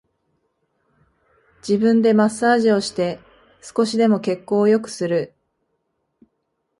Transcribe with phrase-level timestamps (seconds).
[1.59, 3.19] 自分でマッサージをして
[3.61, 5.35] 少しでも血行を良くする